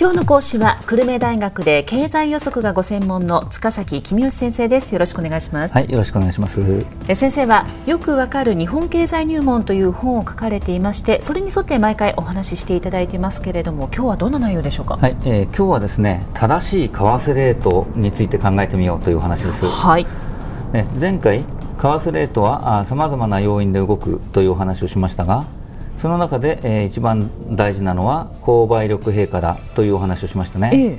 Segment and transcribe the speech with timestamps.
[0.00, 4.94] 今日の講師は久留米大学で経済予測がご専門の塚崎公義先生です。
[4.94, 5.74] よろしくお願いします。
[5.74, 6.58] はいよろしくお願いします。
[7.06, 14.96] え先生はよくわかる日本経済入門という本を書かれていましてそれに沿って毎回お話ししていただいてますけれども今日はどんな内容でしょうか？
[14.96, 19.66] はい、えー、今日はですね正しい為替レートについて考えてみようという話です。
[19.66, 20.06] はい。
[20.72, 21.46] ね前回為
[21.78, 25.44] 替レートはさまざまな要因で動くというお話をしましたが
[26.00, 30.98] その中で、えー、一番大事なのは購買力陛下だというお話をしましたね、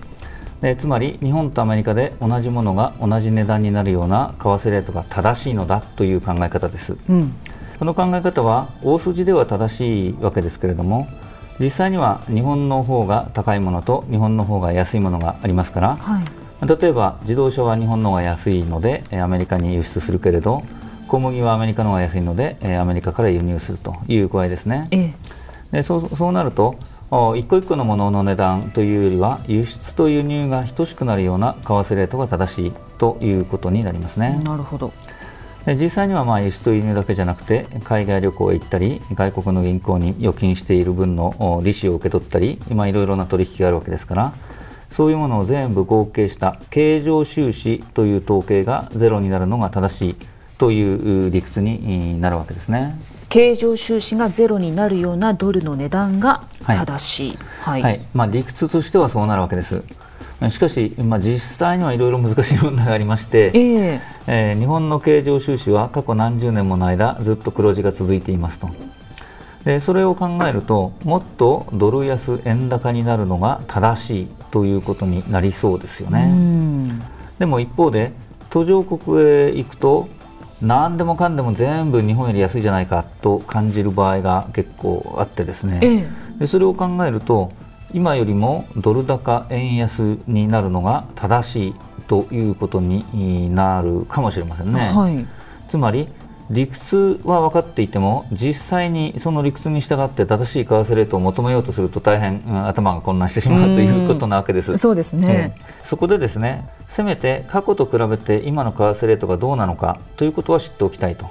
[0.61, 7.33] えつまり日本とアメリカで同じものが同じ値段になるような為替レートが正しいのだという考え方です、うん、
[7.79, 11.07] この考え方は大筋では正しいわけですけれども
[11.59, 20.61] 実際には日本の方が高いものと日本の方が安いものがありますから、はい、例えば自動車は日本の方が安いのでアメリカに輸出するけれど
[21.11, 24.87] 小麦はアメリカの方が安いので、えー、アメリカから輸入するという具合ですね。
[24.91, 25.13] え
[25.73, 26.77] え、でそうそうなると
[27.35, 34.39] 一個一個のものの値段というよりは輸出と輸入が等しくなるような為替レートが正しいということになりますね。
[34.41, 34.93] なるほど
[35.65, 44.33] で実際にはまあ輸出と輸入だけじゃなくて海外旅行へ行ったり外国の銀行に預金している分の利子を受け取ったり今いろいろな取引があるわけですから
[44.95, 50.15] そういうものを全部合計した経常収支という統計がゼロになるのが正しい
[50.61, 52.95] という理屈になるわけですね。
[53.29, 59.81] 経常収支がゼロになるようなドルの値段が正しい、はい、はい、まあ、理屈としてはそうなるわけです。
[60.51, 68.69] しかし、まあ、実際にはいろいろ難しい問題がありまして、えー、えー、日本の経常収支は過去何十年もの間ずっと黒字が続いていますと。
[69.65, 76.31] でそれを考えるともっとドル安円高になるのが正しいということになりそうですよね。
[77.39, 78.11] でも一方で
[78.51, 80.07] 途上国へ行くと
[80.61, 86.07] 何でもかんでも全部日本より安いじゃないかと感じる場合が結構あってですね、ええ、
[86.39, 87.51] でそれを考えると
[87.93, 91.75] 今よりもドル高円安になるのが正しい
[92.07, 94.79] ということになるかもしれませんね。
[94.79, 95.25] はい、
[95.69, 96.07] つまり
[96.51, 104.77] 理屈は分かっていても実際にその理屈に従って正しい為替レートを求めようとすると大変、うん、頭が混乱してしまうということなわけです。
[104.77, 111.25] そうですね、えー、そこでですねせめて過去と比べて今の為替レートがどうなのかということは知っておきたいと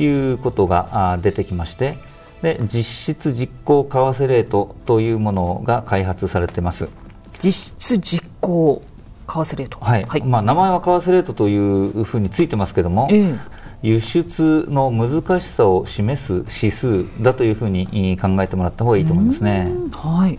[0.00, 1.96] いうことが出てきまして
[2.42, 2.82] で実
[3.14, 6.88] 質実行為替レートというものが開発されています。
[7.38, 8.82] 実質実行
[9.28, 9.78] 為替レート。
[9.80, 13.38] はい、はい、まあ、名前は為替レートというふうについてますけども、えー
[13.82, 19.70] 輸出の難しさを示す指数だというふうに考えてもらった方がいいと思いますね。
[19.92, 20.38] はい。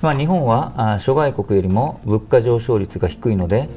[0.00, 3.68] まあ、日本は諸外国よりも物価上昇率が低いので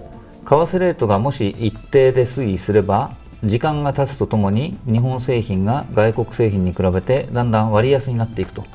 [0.44, 3.12] 為替レートがもし一定で推移すれば
[3.44, 8.66] 時間が経つとともに日本製品が外国製品に比べてだんだん割安になっていくと。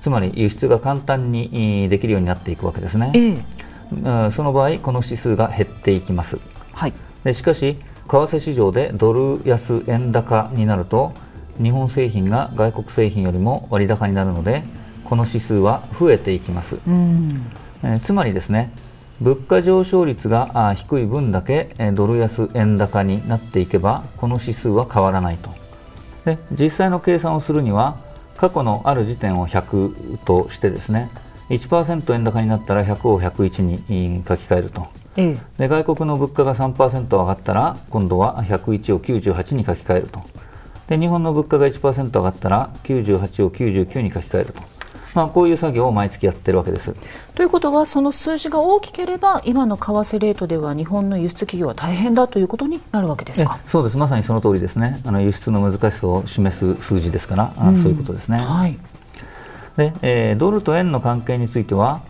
[0.00, 6.38] つまり輸出が簡単にできるようになっていくわけですね、ええ、その場合この指数が減っていきます、
[6.72, 6.92] はい、
[7.24, 11.12] でしかし為替市場でドル安円高になると
[11.62, 14.62] 日本製品が外国製品よりも割高になるので
[15.04, 16.78] この指数は増えていきます、
[17.82, 18.72] えつまりですね
[19.20, 25.50] 物価上昇率が低い分だけドル安円高になっていけばこの指数は変わらないと。
[26.24, 27.96] で実際の計算をするには
[28.36, 31.10] 過去のある時点を100としてですね
[31.48, 34.86] 1%円高になったら100を101に書き換えると
[35.58, 40.22] で外国の物価が3%上がったら今度は101を98に書き換えると。
[40.86, 44.62] で日本の物価が1%上がったら98を99に書き換えると、
[45.14, 46.94] まあ、こういう作業を毎月やってるわけです。
[47.34, 53.58] ということはその数字が大きければ今の為替レートでは日本の輸出企業は大変だということになるわけですか？
[53.66, 53.98] そうです。
[53.98, 55.00] まさにその通りですね。
[55.04, 58.38] あの輸出の難しさを示す数字ですから、うん、そういうことですね。
[58.38, 58.78] はい。
[59.76, 62.00] でえー、ドルと円の関係については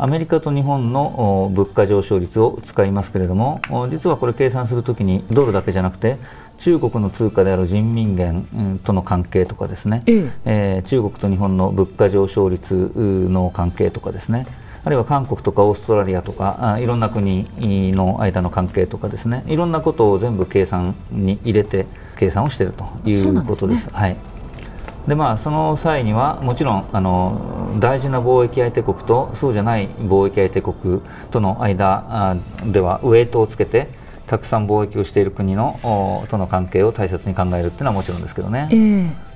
[0.00, 3.60] アメリカと日本の物価上昇率を使いますけれども
[3.90, 6.18] 実はこれ計算するときにドルだけじゃなくて
[6.58, 10.82] 中国の通貨である人民元との関係とかですね、ええ。
[10.84, 14.46] ー、中国と日本の物価上昇率の関係とかですね。
[14.84, 17.46] あるいは韓国とかオーストラリアとかあいろんな国
[17.92, 19.44] の間の関係とかですね。
[19.46, 21.86] いろんなことを全部計算に入れて
[22.16, 23.84] 計算をしているということです。
[23.84, 24.16] ですね、はい
[25.06, 31.00] でまあ、その際にはもちろんあの大事な貿易相手国とそうじゃない貿易相手国
[31.30, 32.36] との間
[32.66, 33.88] ではウエイトをつけて
[34.26, 38.68] たくさん貿易をしている国のとの関係を大切に考えるというのはもちろんですけどね。
[38.70, 39.28] えー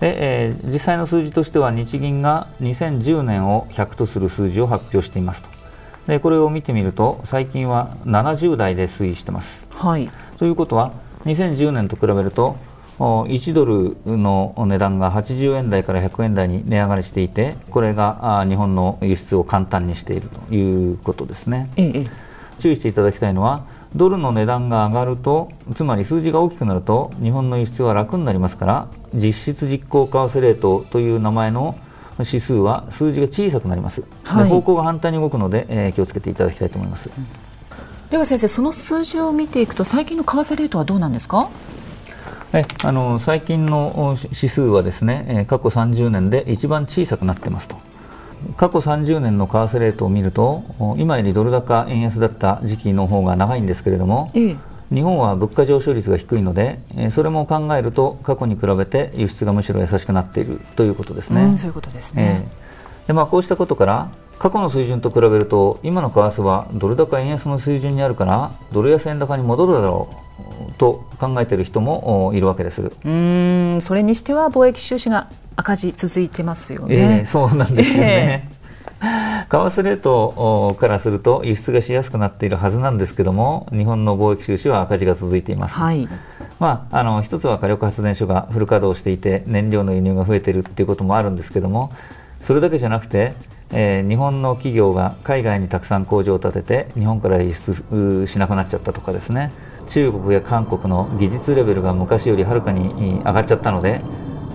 [0.00, 5.48] でえー、実際の数字としては日銀が2010年を100とする数字を発表していますと
[6.06, 9.68] でこれを見てみると最近は70代で推移してます。
[9.74, 10.92] はい、ということは
[11.24, 12.56] 2010年と比べると
[12.98, 22.10] 1ドルの値段が80円台から100円台に値上がりしていてこれが日本の輸出を簡単にしているということですね、ええ、
[22.60, 31.78] 注意していただきたいのはドルの値段が上がるとつまり数字が大きくなると日本の輸出は楽になりますから実質実効為替レートという名前の
[32.18, 37.26] 指数は数字が小さくなります、はい、方向が反対に動くので、えー、気をつけていただきたいと思います、うん、
[38.10, 41.50] では先生その数字を見ていくと最近の為替レートはどうなんですか？
[42.52, 47.76] えあの最近の指数はですね過去30年で一番小さくなってますと。
[48.56, 50.62] 過去30年の為替レートを見ると
[50.98, 54.56] 今よりドル高円安だった時期の方が長いんですけれども、ええ、
[54.92, 56.78] 日本は物価上昇率が低いので
[57.12, 61.42] それも考えると過去に比べて輸出がむしろ優しくなっているということですね。
[61.42, 70.25] うん、そういうことですね、えー、でまあ、こうしたことから過去の水準と比べると今の為替はドル高円安の水準にあるからドル安円高に戻るだろう
[70.76, 72.92] と考えている人もいるわけです。
[73.04, 77.20] うんそれにしては貿易収支が赤字続いてますよね。
[77.20, 78.48] えー、そうなんですよね、
[79.48, 86.08] 為替レートからすると輸出がしやすくなっているはずなんですけども日本の貿易収支は赤字が続いています、はい、
[86.58, 91.90] まあ、あの一つは火力発電所がフル稼働していて燃料の輸入が増えているということもあるんですけども
[92.42, 93.34] それだけじゃなくて
[93.72, 99.50] えー、日本の企業が海外にたくさん工場を建てて日本から輸出しなくなっちゃったとかですね
[99.88, 104.00] 中国や韓国の技術レベルが昔よりはるかに上がっちゃったので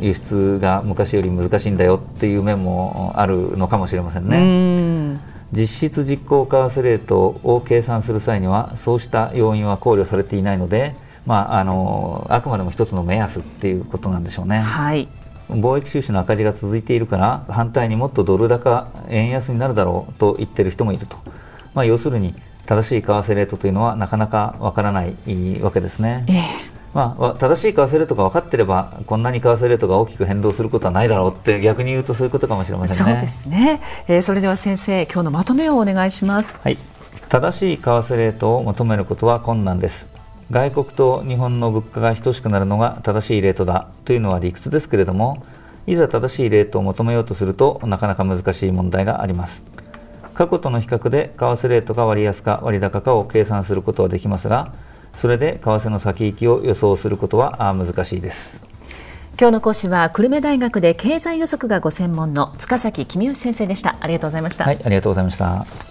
[0.01, 5.19] 輸出が昔より難しいんだよっていう面もあるのかもしれませんね。
[5.53, 10.95] 実質実効為替レートを計算する際にはそうした要因は考慮されていないので、
[11.25, 14.59] まあ、あのあくまでも一つの目安っていうことなんでしょうね。
[14.59, 15.07] はい
[15.49, 21.17] 貿易収支の赤字が続いているから反対にもっとドル高円安になるだろうと言ってる人もいると、
[21.73, 22.33] まあ、要するに
[22.65, 25.15] 正しい為替レートというのはなかなかわからない
[25.61, 26.25] わけですね。
[26.27, 33.13] えーまあ、正しい為替レートが分かっていればこんなに為替レートが大きく変動することはないだろうって逆に言うとそういうことかもしれませんね。
[33.13, 36.59] そうですね、えー、それでは先生今日のまとめをお願いします。
[36.61, 36.77] はい、
[37.29, 40.11] 正しい為替レートを求めることは困難です。
[40.51, 45.45] 外国と日本の物価が等しくなるのが正しいレートだというのは理屈ですけれども
[45.87, 49.63] いざ正しいレートを求めようとするとなかなか難しい問題があります
[50.41, 54.73] 過去との比較で為替レートが割安か割高かを計算することはできますが
[55.19, 58.59] それで為替の先行きを予想することは難しいです。
[59.39, 63.97] 今日の講師は久留米大学で経済予測がご専門の塚崎公義先生でした。
[63.99, 64.65] ありがとうございました。
[64.65, 65.90] はいありがとうございました